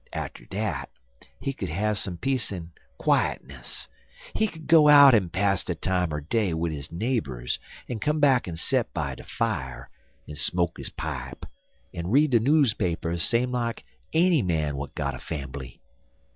[0.13, 0.89] Atter dat
[1.39, 3.87] he could have some peace en quietness.
[4.33, 8.19] He could go out en pass de time er day 'wid his neighbors, en come
[8.19, 9.91] back en set by de fier,
[10.27, 11.45] en smoke his pipe,
[11.93, 15.79] en read de newspapers same like enny man w'at got a fambly.